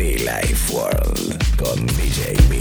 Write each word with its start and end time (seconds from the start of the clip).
Life 0.00 0.72
World 0.72 1.56
con 1.58 1.86
DJ 1.86 2.34
B. 2.48 2.58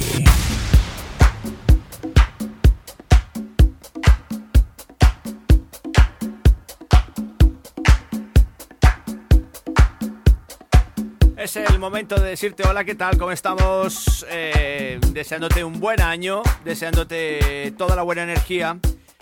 Es 11.37 11.55
el 11.55 11.79
momento 11.79 12.19
de 12.19 12.31
decirte 12.31 12.63
hola, 12.67 12.83
¿qué 12.83 12.95
tal? 12.95 13.17
¿Cómo 13.17 13.31
estamos? 13.31 14.25
Eh, 14.29 14.99
deseándote 15.13 15.63
un 15.63 15.79
buen 15.79 16.01
año, 16.01 16.41
deseándote 16.65 17.73
toda 17.77 17.95
la 17.95 18.01
buena 18.01 18.23
energía, 18.23 18.77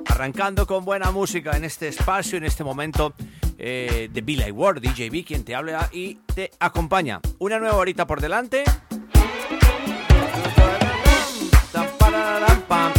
arrancando 0.07 0.65
con 0.65 0.83
buena 0.85 1.11
música 1.11 1.55
en 1.55 1.65
este 1.65 1.89
espacio, 1.89 2.39
en 2.39 2.45
este 2.45 2.63
momento 2.63 3.13
eh, 3.57 4.09
de 4.11 4.21
Like 4.21 4.51
World, 4.51 4.81
DJB, 4.81 5.25
quien 5.25 5.43
te 5.43 5.55
habla 5.55 5.89
y 5.91 6.15
te 6.33 6.51
acompaña. 6.59 7.19
Una 7.39 7.59
nueva 7.59 7.77
horita 7.77 8.05
por 8.05 8.21
delante. 8.21 8.63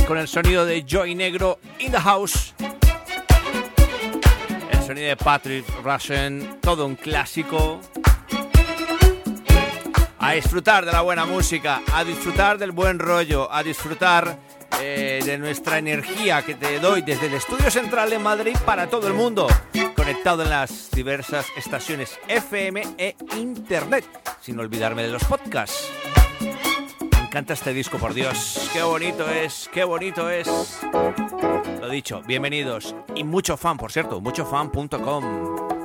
Con 0.07 0.19
el 0.19 0.29
sonido 0.29 0.65
de 0.65 0.85
Joy 0.87 1.15
Negro 1.15 1.59
in 1.79 1.93
the 1.93 2.01
house. 2.01 2.55
El 4.73 4.83
sonido 4.83 5.09
de 5.09 5.17
Patrick 5.17 5.67
Russian, 5.85 6.59
todo 6.63 6.87
un 6.87 6.97
clásico 6.97 7.81
a 10.29 10.33
disfrutar 10.33 10.85
de 10.85 10.93
la 10.93 11.01
buena 11.01 11.25
música, 11.25 11.81
a 11.93 12.05
disfrutar 12.05 12.59
del 12.59 12.73
buen 12.73 12.99
rollo, 12.99 13.51
a 13.51 13.63
disfrutar 13.63 14.39
eh, 14.81 15.21
de 15.25 15.39
nuestra 15.39 15.79
energía 15.79 16.43
que 16.43 16.55
te 16.55 16.79
doy 16.81 17.03
desde 17.03 17.27
el 17.27 17.35
Estudio 17.35 17.71
Central 17.71 18.11
de 18.11 18.19
Madrid 18.19 18.57
para 18.67 18.89
todo 18.89 19.07
el 19.07 19.15
mundo, 19.15 19.47
conectado 20.09 20.43
en 20.43 20.49
las 20.49 20.91
diversas 20.91 21.45
estaciones 21.55 22.19
FM 22.29 22.83
e 22.97 23.15
Internet, 23.37 24.07
sin 24.41 24.59
olvidarme 24.59 25.03
de 25.03 25.11
los 25.11 25.23
podcasts. 25.25 25.87
Me 26.41 27.27
encanta 27.27 27.53
este 27.53 27.75
disco, 27.75 27.99
por 27.99 28.15
Dios, 28.15 28.71
qué 28.73 28.83
bonito 28.83 29.29
es, 29.29 29.69
qué 29.71 29.85
bonito 29.85 30.31
es. 30.31 30.49
Lo 31.79 31.91
dicho, 31.91 32.23
bienvenidos 32.27 32.97
y 33.15 33.23
mucho 33.23 33.59
fan, 33.59 33.77
por 33.77 33.93
cierto, 33.93 34.19
muchofan.com. 34.23 35.78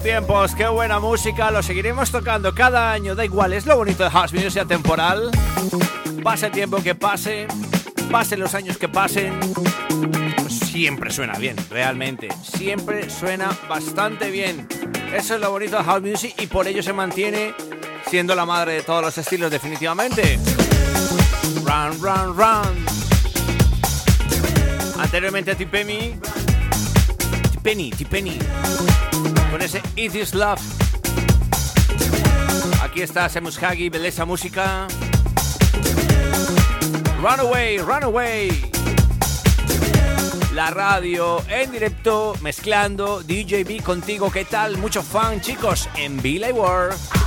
tiempos, 0.00 0.54
qué 0.54 0.66
buena 0.66 0.98
música, 0.98 1.50
lo 1.50 1.62
seguiremos 1.62 2.10
tocando 2.10 2.54
cada 2.54 2.92
año, 2.92 3.14
da 3.14 3.24
igual, 3.24 3.52
es 3.52 3.66
lo 3.66 3.76
bonito 3.76 4.04
de 4.04 4.10
House 4.10 4.32
Music, 4.32 4.50
sea 4.50 4.64
temporal. 4.64 5.30
Pase 6.22 6.46
el 6.46 6.52
tiempo 6.52 6.82
que 6.82 6.94
pase, 6.94 7.46
pasen 8.10 8.40
los 8.40 8.54
años 8.54 8.78
que 8.78 8.88
pasen, 8.88 9.38
siempre 10.48 11.10
suena 11.10 11.34
bien, 11.34 11.56
realmente, 11.70 12.28
siempre 12.42 13.10
suena 13.10 13.50
bastante 13.68 14.30
bien. 14.30 14.66
Eso 15.14 15.34
es 15.34 15.40
lo 15.40 15.50
bonito 15.50 15.76
de 15.76 15.84
House 15.84 16.02
Music 16.02 16.34
y 16.38 16.46
por 16.46 16.66
ello 16.66 16.82
se 16.82 16.92
mantiene 16.92 17.54
siendo 18.08 18.34
la 18.34 18.46
madre 18.46 18.74
de 18.74 18.82
todos 18.82 19.02
los 19.02 19.18
estilos 19.18 19.50
definitivamente. 19.50 20.38
Run, 21.64 22.00
run, 22.00 22.36
run. 22.36 22.86
Anteriormente 24.98 25.54
Tipemi. 25.54 26.14
Tipeni, 27.52 27.90
Tipeni. 27.90 28.38
Con 29.54 29.62
ese 29.62 29.80
Is 29.94 30.34
Love. 30.34 30.60
Aquí 32.82 33.02
está 33.02 33.28
Semus 33.28 33.62
Hagi, 33.62 33.88
belleza 33.88 34.24
música. 34.24 34.88
Runaway, 37.22 37.78
Runaway. 37.78 38.70
La 40.54 40.70
radio 40.70 41.40
en 41.48 41.70
directo, 41.70 42.34
mezclando 42.40 43.22
DJB 43.22 43.80
contigo. 43.84 44.28
¿Qué 44.32 44.44
tal? 44.44 44.76
Mucho 44.76 45.04
fan, 45.04 45.40
chicos, 45.40 45.88
en 45.94 46.20
Billy 46.20 46.50
World. 46.50 47.23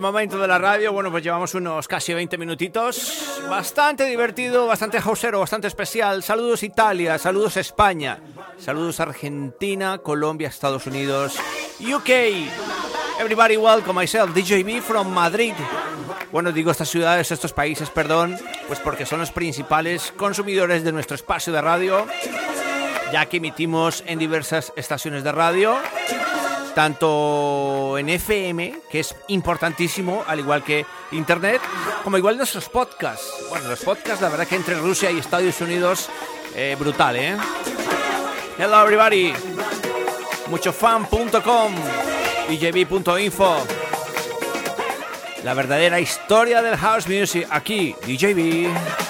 El 0.00 0.02
momento 0.02 0.38
de 0.38 0.48
la 0.48 0.56
radio. 0.56 0.94
Bueno, 0.94 1.10
pues 1.10 1.22
llevamos 1.22 1.54
unos 1.54 1.86
casi 1.86 2.14
20 2.14 2.38
minutitos. 2.38 3.42
Bastante 3.50 4.06
divertido, 4.06 4.66
bastante 4.66 4.96
hausero, 4.96 5.40
bastante 5.40 5.68
especial. 5.68 6.22
Saludos 6.22 6.62
Italia, 6.62 7.18
saludos 7.18 7.58
España, 7.58 8.18
saludos 8.58 8.98
Argentina, 8.98 9.98
Colombia, 9.98 10.48
Estados 10.48 10.86
Unidos, 10.86 11.36
UK. 11.80 12.08
Everybody 13.20 13.58
welcome 13.58 14.00
myself, 14.00 14.34
DJB 14.34 14.80
from 14.80 15.12
Madrid. 15.12 15.52
Bueno, 16.32 16.50
digo 16.50 16.70
estas 16.70 16.88
ciudades, 16.88 17.30
estos 17.30 17.52
países, 17.52 17.90
perdón, 17.90 18.38
pues 18.68 18.80
porque 18.80 19.04
son 19.04 19.20
los 19.20 19.30
principales 19.30 20.14
consumidores 20.16 20.82
de 20.82 20.92
nuestro 20.92 21.14
espacio 21.14 21.52
de 21.52 21.60
radio, 21.60 22.06
ya 23.12 23.26
que 23.26 23.36
emitimos 23.36 24.02
en 24.06 24.18
diversas 24.18 24.72
estaciones 24.76 25.24
de 25.24 25.32
radio 25.32 25.76
tanto 26.74 27.98
en 27.98 28.08
FM, 28.08 28.80
que 28.90 29.00
es 29.00 29.14
importantísimo, 29.28 30.24
al 30.26 30.40
igual 30.40 30.62
que 30.62 30.86
Internet, 31.12 31.60
como 32.02 32.18
igual 32.18 32.36
nuestros 32.36 32.68
podcasts. 32.68 33.26
Bueno, 33.48 33.68
los 33.68 33.80
podcasts, 33.80 34.20
la 34.20 34.28
verdad 34.28 34.46
que 34.46 34.56
entre 34.56 34.76
Rusia 34.76 35.10
y 35.10 35.18
Estados 35.18 35.60
Unidos, 35.60 36.08
eh, 36.54 36.76
brutal, 36.78 37.16
¿eh? 37.16 37.36
Hello 38.58 38.82
everybody, 38.82 39.32
muchofan.com, 40.48 41.74
djb.info. 42.48 43.56
La 45.44 45.54
verdadera 45.54 45.98
historia 46.00 46.60
del 46.60 46.76
house 46.76 47.08
music 47.08 47.46
aquí, 47.50 47.94
DJB. 48.06 49.09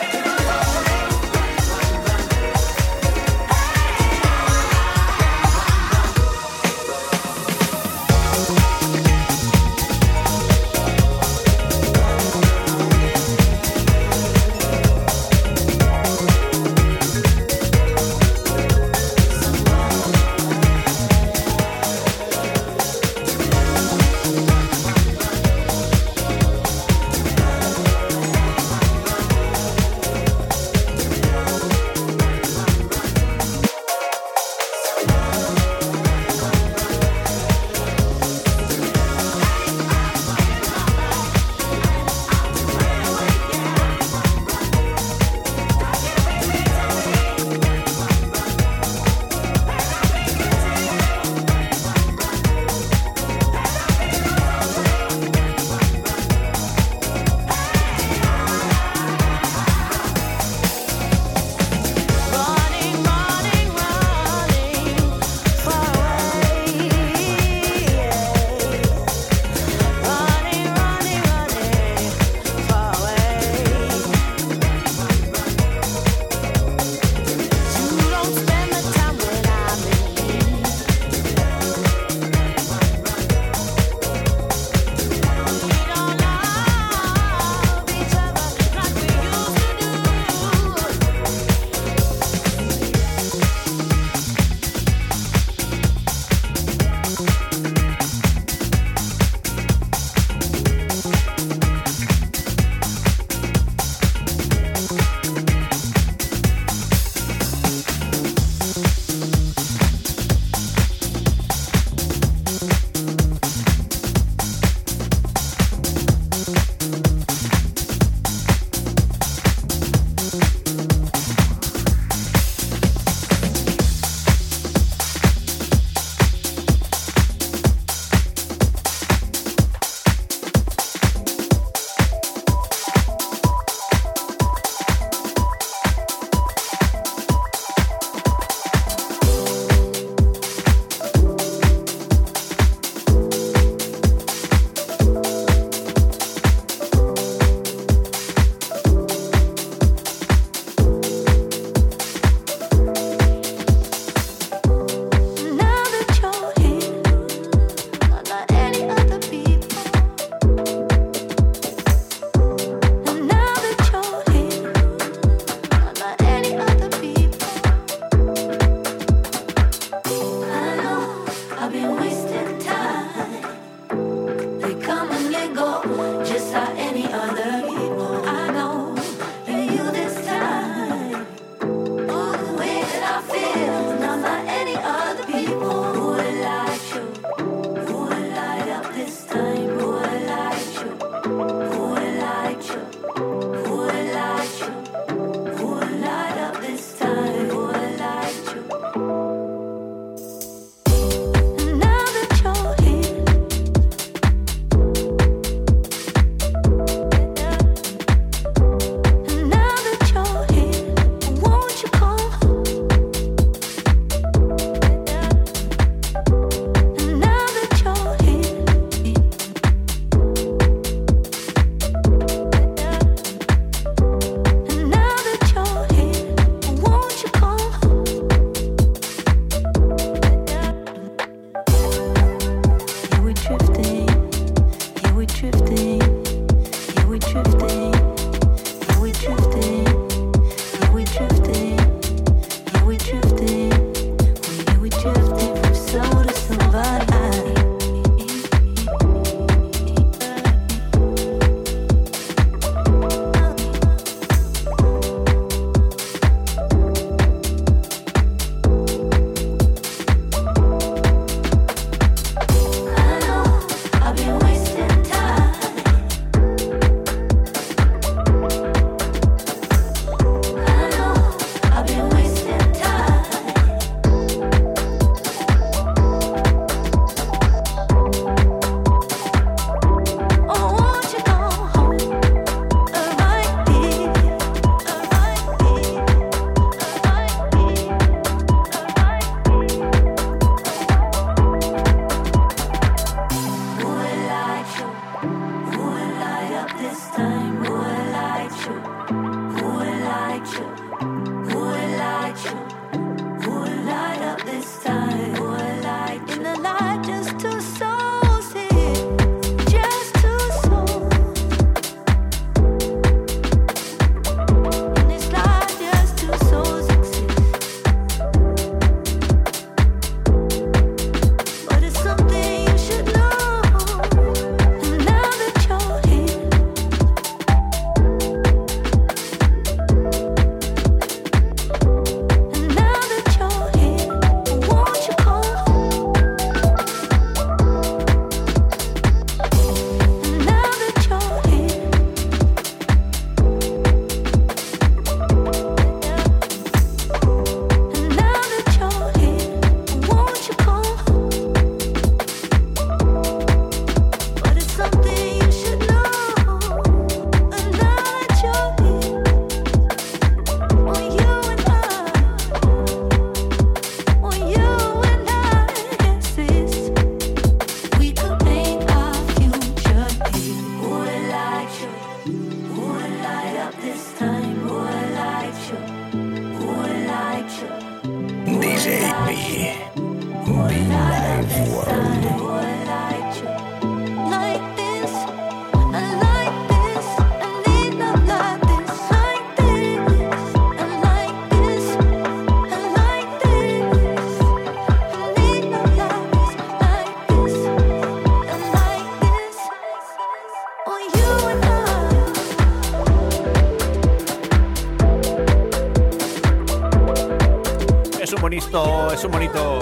Es 409.21 409.25
un 409.27 409.33
bonito, 409.33 409.79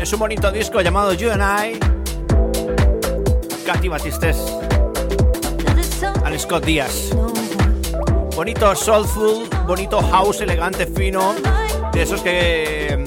es 0.00 0.10
un 0.10 0.18
bonito 0.20 0.50
disco 0.50 0.80
llamado 0.80 1.12
You 1.12 1.30
and 1.30 1.42
I. 1.42 1.78
Katy 3.66 3.88
Batistes, 3.88 4.38
and 6.24 6.38
Scott 6.38 6.64
Díaz. 6.64 7.10
Bonito 8.34 8.74
soulful, 8.74 9.46
bonito 9.66 10.00
house 10.00 10.40
elegante, 10.40 10.86
fino, 10.86 11.34
de 11.92 12.02
esos 12.02 12.22
que, 12.22 13.04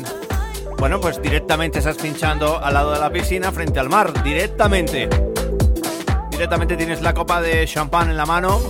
bueno, 0.78 1.02
pues 1.02 1.20
directamente 1.20 1.80
estás 1.80 1.98
pinchando 1.98 2.60
al 2.60 2.76
lado 2.76 2.94
de 2.94 3.00
la 3.00 3.12
piscina 3.12 3.52
frente 3.52 3.80
al 3.80 3.90
mar, 3.90 4.22
directamente. 4.22 5.10
Directamente 6.30 6.78
tienes 6.78 7.02
la 7.02 7.16
copa 7.16 7.42
de 7.42 7.66
champán 7.66 8.12
en 8.12 8.18
la 8.18 8.28
mano 8.28 8.62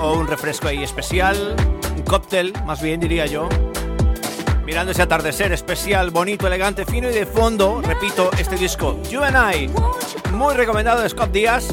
o 0.00 0.14
un 0.14 0.26
refresco 0.26 0.66
ahí 0.66 0.82
especial, 0.82 1.54
un 1.96 2.02
cóctel, 2.02 2.52
más 2.66 2.82
bien 2.82 2.98
diría 2.98 3.26
yo 3.26 3.48
mirando 4.72 4.92
ese 4.92 5.02
atardecer 5.02 5.52
especial, 5.52 6.10
bonito, 6.10 6.46
elegante, 6.46 6.86
fino 6.86 7.10
y 7.10 7.12
de 7.12 7.26
fondo, 7.26 7.82
repito, 7.82 8.30
este 8.38 8.56
disco, 8.56 8.98
You 9.10 9.22
and 9.22 9.36
I, 9.36 9.70
muy 10.30 10.54
recomendado 10.54 11.02
de 11.02 11.10
Scott 11.10 11.30
Díaz. 11.30 11.68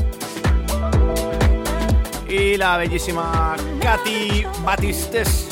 Y 2.28 2.58
la 2.58 2.76
bellísima 2.76 3.56
Katy 3.80 4.44
Batistes. 4.66 5.48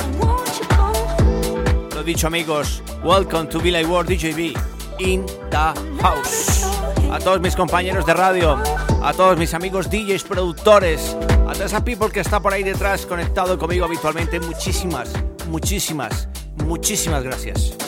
Lo 1.95 2.03
dicho 2.03 2.27
amigos, 2.27 2.83
welcome 3.01 3.45
to 3.47 3.61
Billy 3.61 3.85
World 3.85 4.09
DJB 4.09 4.53
in 4.99 5.25
the 5.49 6.01
house. 6.01 6.65
A 7.09 7.17
todos 7.17 7.39
mis 7.39 7.55
compañeros 7.55 8.05
de 8.05 8.13
radio, 8.13 8.61
a 9.01 9.13
todos 9.13 9.37
mis 9.37 9.53
amigos 9.53 9.89
DJs, 9.89 10.25
productores, 10.25 11.15
a 11.47 11.53
toda 11.53 11.65
esa 11.67 11.81
people 11.81 12.11
que 12.11 12.19
está 12.19 12.41
por 12.41 12.51
ahí 12.51 12.63
detrás 12.63 13.05
conectado 13.05 13.57
conmigo 13.57 13.85
habitualmente, 13.85 14.37
muchísimas, 14.41 15.13
muchísimas 15.49 16.27
Muchísimas 16.67 17.23
gracias. 17.23 17.86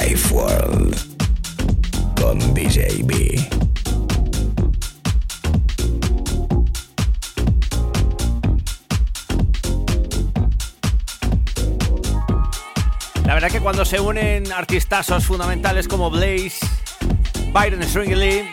Life 0.00 0.34
World 0.34 0.96
con 2.20 2.38
DJ 2.54 3.02
B. 3.04 3.48
La 13.24 13.34
verdad 13.34 13.50
que 13.50 13.60
cuando 13.60 13.84
se 13.84 14.00
unen 14.00 14.50
artistazos 14.52 15.24
fundamentales 15.24 15.86
como 15.86 16.10
Blaze, 16.10 16.58
Byron 17.52 17.82
Stringley, 17.84 18.48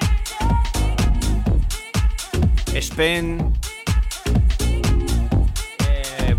Spen, 2.76 3.54
eh, 5.90 6.36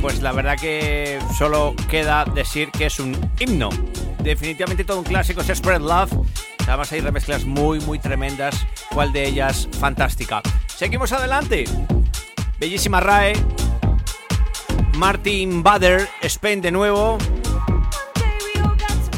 pues 0.00 0.20
la 0.22 0.32
verdad 0.32 0.56
que 0.58 1.18
solo 1.38 1.74
queda 1.88 2.24
decir 2.24 2.70
que 2.70 2.86
es 2.86 2.98
un 2.98 3.16
himno. 3.38 3.70
Definitivamente 4.22 4.84
todo 4.84 4.98
un 4.98 5.04
clásico 5.04 5.40
es 5.40 5.48
Spread 5.48 5.80
Love. 5.80 6.12
Además 6.66 6.92
hay 6.92 7.00
remezclas 7.00 7.44
muy 7.44 7.80
muy 7.80 7.98
tremendas, 7.98 8.66
cual 8.92 9.12
de 9.12 9.26
ellas 9.26 9.68
fantástica. 9.78 10.42
Seguimos 10.66 11.12
adelante. 11.12 11.64
Bellísima 12.58 13.00
RAE. 13.00 13.32
Martin 14.96 15.62
Bader, 15.62 16.08
Spen 16.22 16.60
de 16.60 16.70
nuevo 16.70 17.18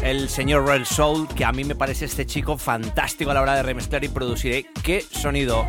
el 0.03 0.29
señor 0.29 0.67
Red 0.67 0.85
Soul, 0.85 1.29
que 1.29 1.45
a 1.45 1.53
mí 1.53 1.65
me 1.65 1.75
parece 1.75 2.05
este 2.07 2.27
chico 2.27 2.59
fantástico 2.59 3.31
a 3.31 3.35
la 3.35 3.43
hora 3.43 3.55
de 3.55 3.63
remezclar 3.63 4.03
y 4.05 4.09
producir. 4.09 4.67
¡Qué 4.83 5.01
sonido! 5.01 5.69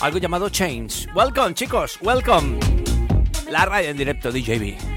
Algo 0.00 0.18
llamado 0.18 0.50
Chains. 0.50 1.08
Welcome, 1.14 1.54
chicos, 1.54 1.98
welcome. 2.02 2.58
La 3.48 3.64
radio 3.64 3.90
en 3.90 3.96
directo, 3.96 4.30
DJB. 4.32 4.95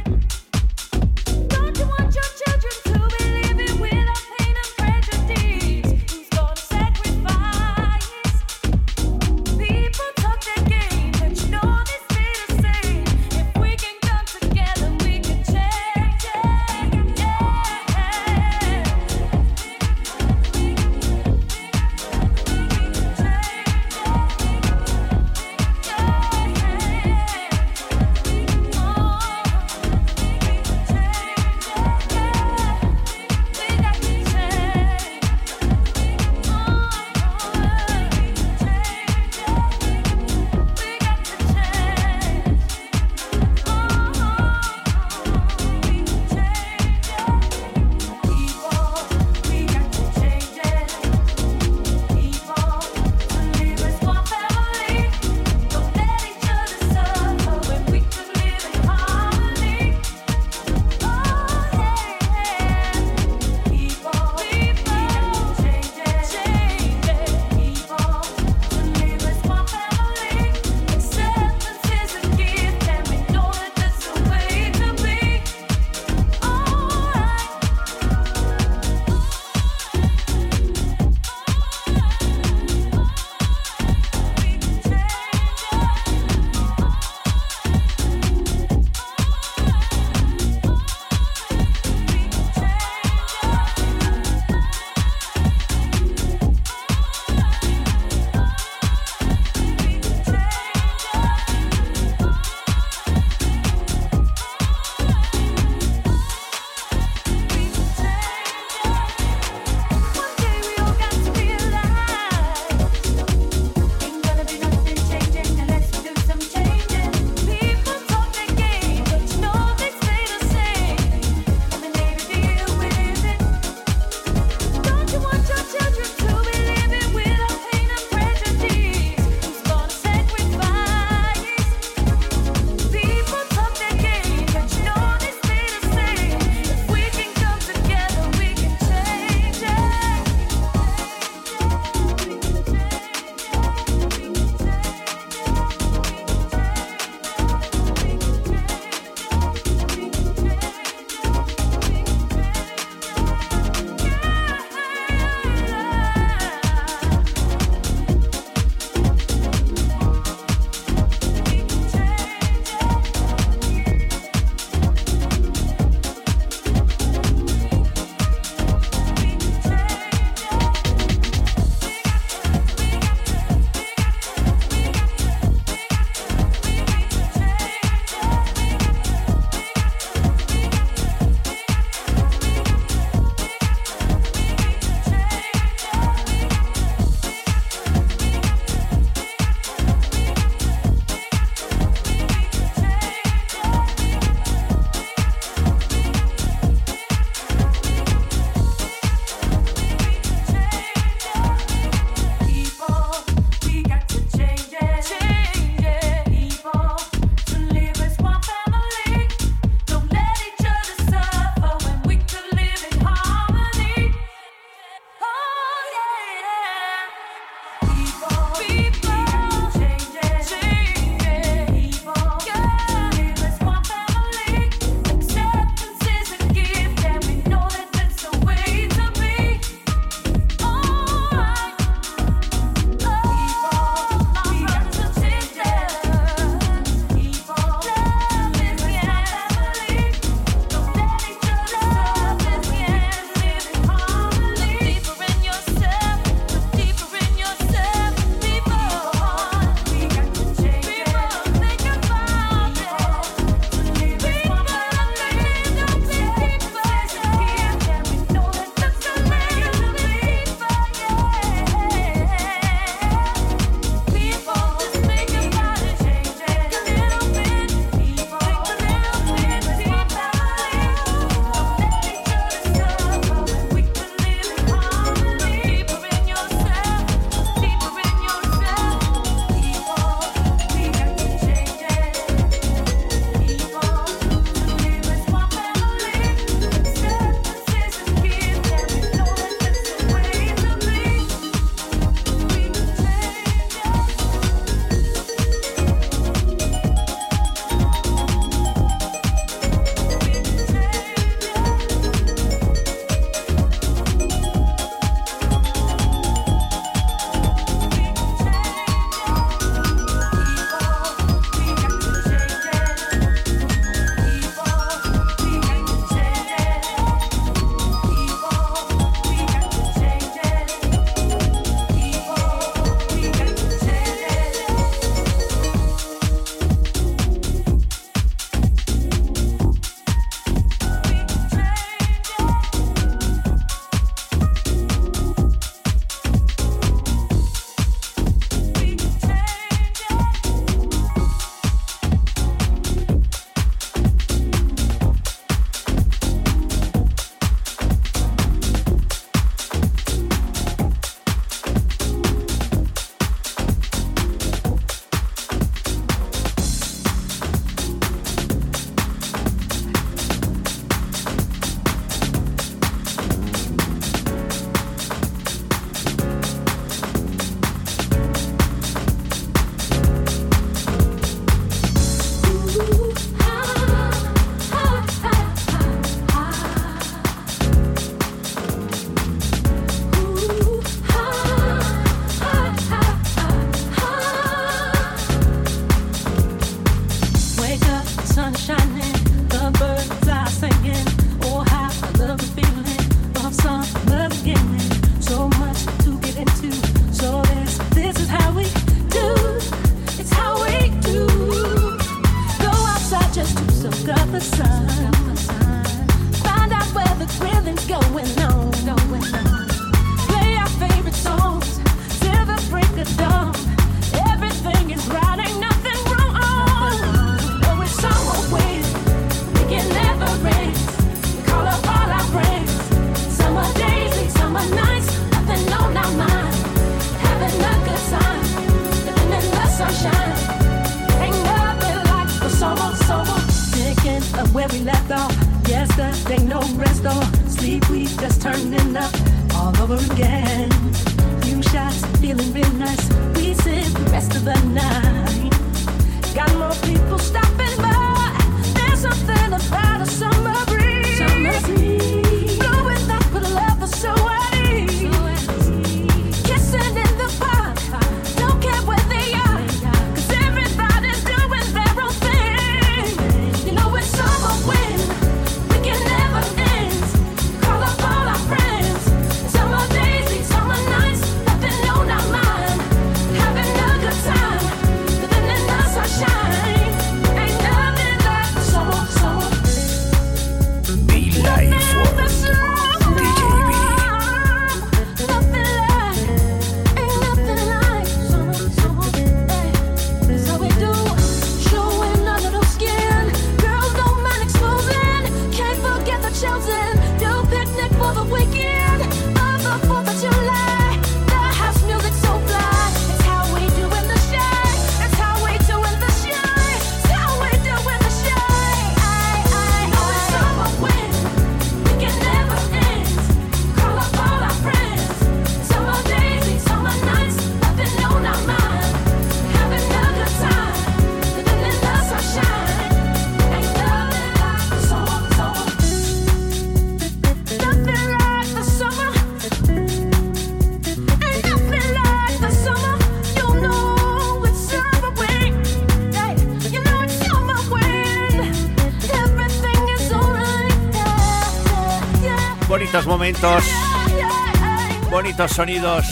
Bonitos 545.12 545.52
sonidos, 545.52 546.06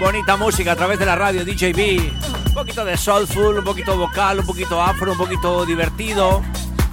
bonita 0.00 0.38
música 0.38 0.72
a 0.72 0.76
través 0.76 0.98
de 0.98 1.04
la 1.04 1.16
radio 1.16 1.44
DJB. 1.44 2.12
Un 2.46 2.54
poquito 2.54 2.82
de 2.82 2.96
soulful, 2.96 3.58
un 3.58 3.64
poquito 3.64 3.96
vocal, 3.98 4.40
un 4.40 4.46
poquito 4.46 4.80
afro, 4.80 5.12
un 5.12 5.18
poquito 5.18 5.66
divertido. 5.66 6.42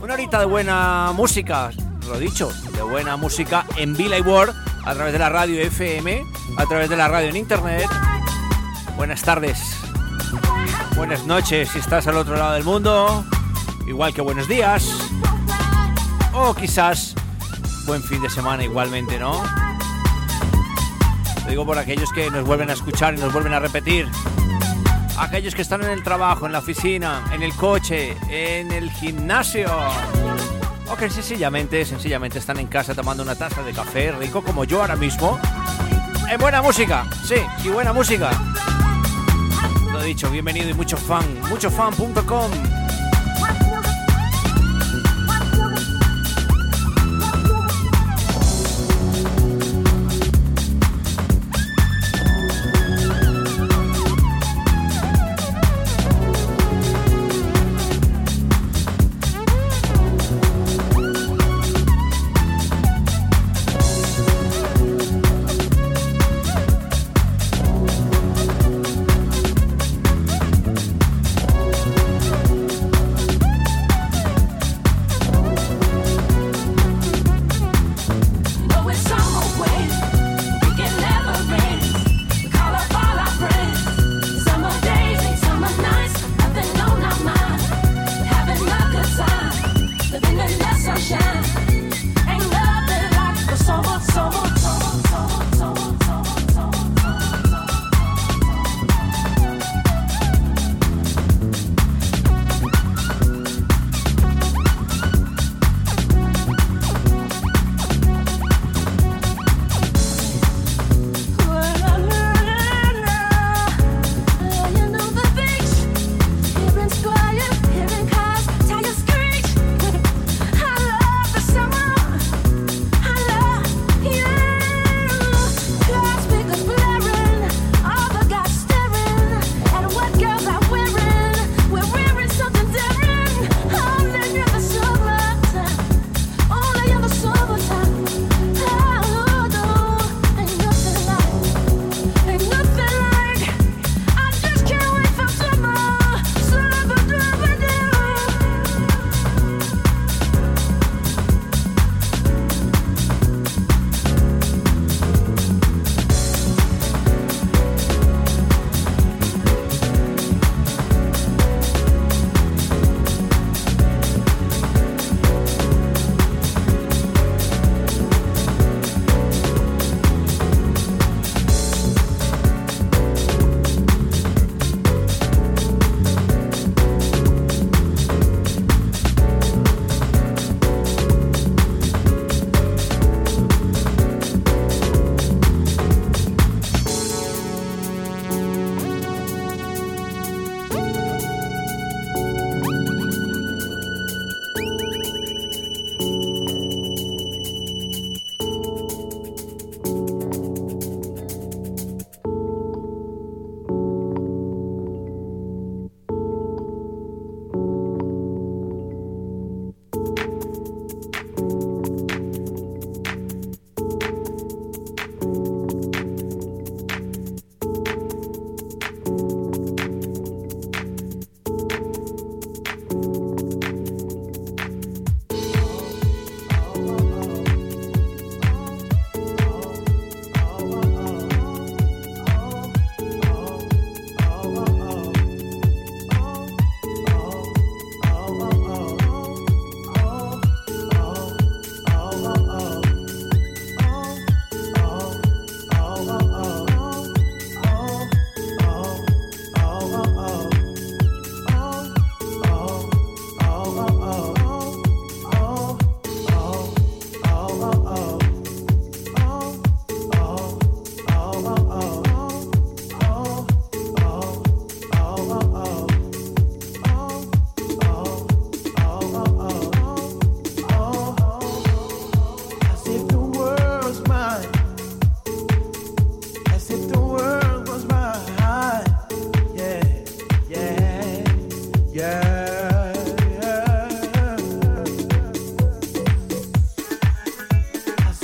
Una 0.02 0.16
horita 0.16 0.40
de 0.40 0.46
buena 0.46 1.14
música, 1.14 1.72
lo 2.10 2.20
dicho, 2.20 2.52
de 2.74 2.82
buena 2.82 3.16
música 3.16 3.66
en 3.78 3.96
Villa 3.96 4.18
y 4.18 4.22
World 4.22 4.54
a 4.86 4.94
través 4.94 5.14
de 5.14 5.20
la 5.20 5.30
radio 5.30 5.62
FM, 5.62 6.26
a 6.58 6.66
través 6.66 6.90
de 6.90 6.98
la 6.98 7.08
radio 7.08 7.30
en 7.30 7.38
internet. 7.38 7.88
Buenas 8.98 9.22
tardes, 9.22 9.78
buenas 10.98 11.26
noches 11.26 11.70
si 11.70 11.80
estás 11.80 12.06
al 12.08 12.18
otro 12.18 12.36
lado 12.36 12.56
del 12.56 12.66
mundo, 12.66 13.24
igual 13.88 14.14
que 14.14 14.22
buenos 14.22 14.50
días, 14.50 14.90
o 16.34 16.54
quizás 16.54 17.09
buen 17.90 18.04
fin 18.04 18.22
de 18.22 18.30
semana 18.30 18.64
igualmente, 18.64 19.18
¿no? 19.18 19.44
Lo 21.44 21.50
digo 21.50 21.66
por 21.66 21.80
aquellos 21.80 22.12
que 22.14 22.30
nos 22.30 22.46
vuelven 22.46 22.70
a 22.70 22.74
escuchar 22.74 23.16
y 23.16 23.18
nos 23.18 23.34
vuelven 23.34 23.52
a 23.52 23.60
repetir. 23.60 24.08
Aquellos 25.18 25.56
que 25.56 25.64
están 25.64 25.82
en 25.82 25.90
el 25.90 26.04
trabajo, 26.04 26.46
en 26.46 26.52
la 26.52 26.60
oficina, 26.60 27.24
en 27.34 27.42
el 27.42 27.52
coche, 27.56 28.16
en 28.30 28.72
el 28.72 28.92
gimnasio. 28.92 29.72
O 30.88 30.96
que 30.96 31.10
sencillamente, 31.10 31.84
sencillamente 31.84 32.38
están 32.38 32.60
en 32.60 32.68
casa 32.68 32.94
tomando 32.94 33.24
una 33.24 33.34
taza 33.34 33.64
de 33.64 33.74
café 33.74 34.12
rico 34.12 34.44
como 34.44 34.66
yo 34.66 34.82
ahora 34.82 34.96
mismo. 34.96 35.40
En 36.30 36.40
buena 36.40 36.62
música, 36.62 37.08
sí, 37.26 37.38
y 37.64 37.70
buena 37.70 37.92
música. 37.92 38.30
Lo 39.92 40.04
dicho, 40.04 40.30
bienvenido 40.30 40.70
y 40.70 40.76
mucho 40.76 40.96
fan, 40.96 41.26
muchofan.com. 41.50 42.79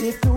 c'est 0.06 0.22
tout. 0.22 0.35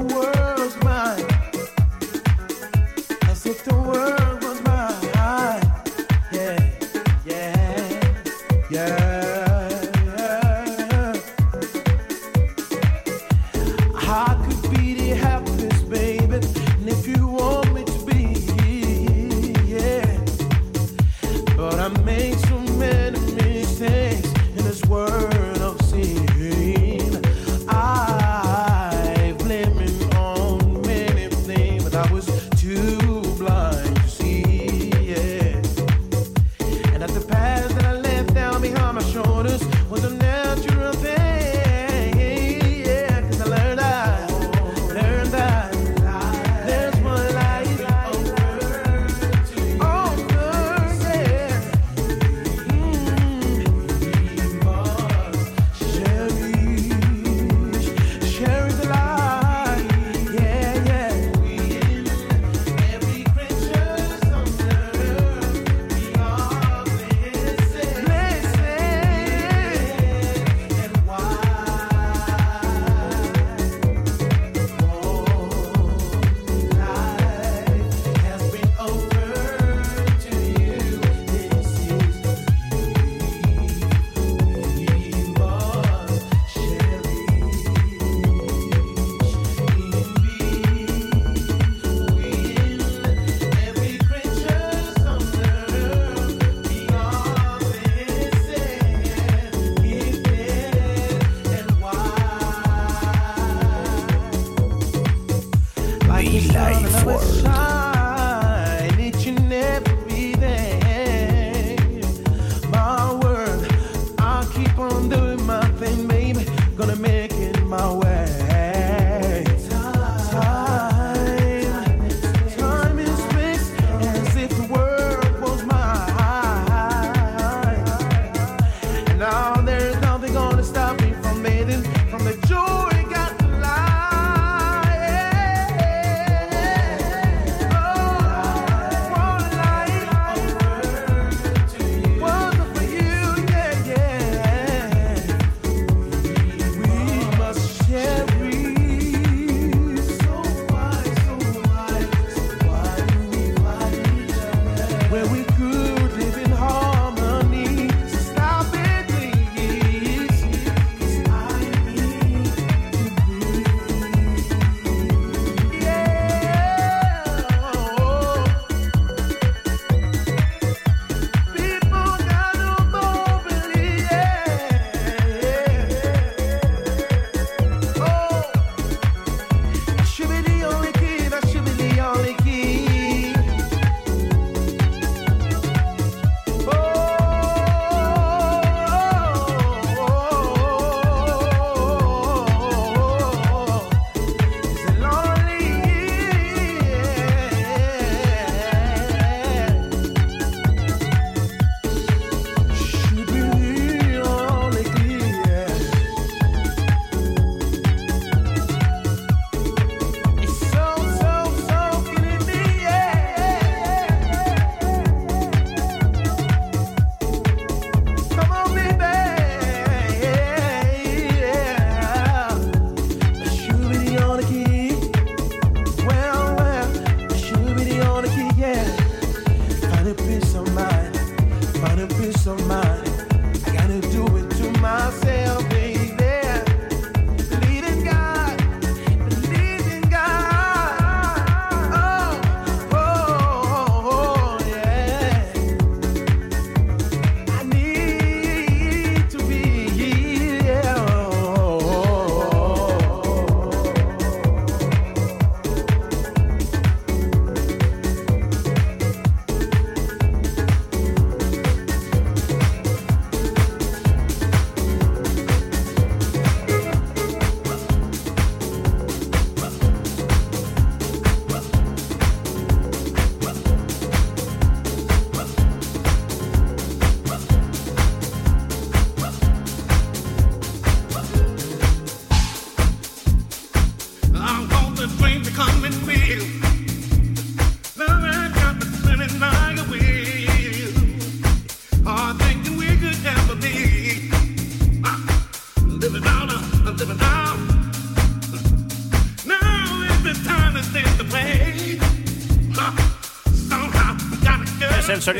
of 232.48 232.66
mine. 232.66 232.87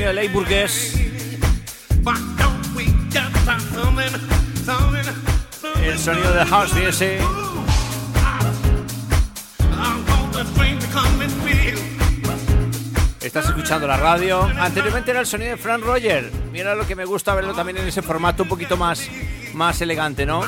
Ley 0.07 0.29
burgués, 0.29 0.95
el 5.83 5.99
sonido 5.99 6.33
de 6.33 6.47
house 6.47 6.73
music. 6.75 7.21
Estás 13.21 13.47
escuchando 13.47 13.87
la 13.87 13.97
radio. 13.97 14.43
Anteriormente 14.59 15.11
era 15.11 15.21
el 15.21 15.27
sonido 15.27 15.51
de 15.51 15.57
Frank 15.57 15.83
Roger. 15.83 16.31
Mira 16.53 16.75
lo 16.75 16.87
que 16.87 16.95
me 16.95 17.05
gusta 17.05 17.35
verlo 17.35 17.53
también 17.53 17.79
en 17.79 17.89
ese 17.89 18.01
formato 18.01 18.45
un 18.45 18.49
poquito 18.49 18.77
más, 18.77 19.09
más 19.53 19.81
elegante, 19.81 20.25
¿no? 20.25 20.43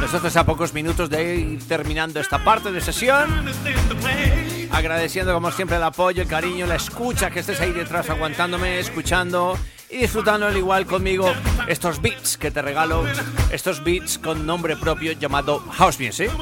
Nosotros 0.00 0.36
a 0.36 0.44
pocos 0.44 0.72
minutos 0.72 1.10
de 1.10 1.36
ir 1.36 1.66
terminando 1.66 2.20
esta 2.20 2.42
parte 2.44 2.70
de 2.70 2.80
sesión. 2.80 3.44
Agradeciendo 4.82 5.32
como 5.32 5.52
siempre 5.52 5.76
el 5.76 5.82
apoyo, 5.84 6.22
el 6.22 6.28
cariño, 6.28 6.66
la 6.66 6.74
escucha, 6.74 7.30
que 7.30 7.38
estés 7.38 7.60
ahí 7.60 7.70
detrás 7.70 8.10
aguantándome, 8.10 8.80
escuchando 8.80 9.56
y 9.88 9.98
disfrutando 9.98 10.48
al 10.48 10.56
igual 10.56 10.86
conmigo 10.86 11.32
estos 11.68 12.02
beats 12.02 12.36
que 12.36 12.50
te 12.50 12.60
regalo. 12.62 13.04
Estos 13.52 13.84
beats 13.84 14.18
con 14.18 14.44
nombre 14.44 14.76
propio 14.76 15.12
llamado 15.12 15.60
House 15.60 16.00
Music. 16.00 16.32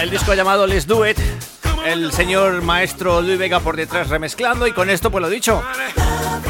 El 0.00 0.10
disco 0.10 0.34
llamado 0.34 0.66
Let's 0.66 0.88
Do 0.88 1.08
It. 1.08 1.18
El 1.86 2.10
señor 2.10 2.62
maestro 2.62 3.22
Luis 3.22 3.38
Vega 3.38 3.60
por 3.60 3.76
detrás 3.76 4.08
remezclando 4.08 4.66
y 4.66 4.72
con 4.72 4.90
esto 4.90 5.08
pues 5.08 5.22
lo 5.22 5.30
dicho. 5.30 5.62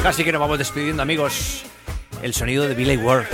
Casi 0.03 0.25
que 0.25 0.33
nos 0.33 0.41
vamos 0.41 0.57
despidiendo 0.57 1.03
amigos. 1.03 1.63
El 2.23 2.33
sonido 2.33 2.67
de 2.67 2.75
Billy 2.75 2.97
Ward. 2.97 3.27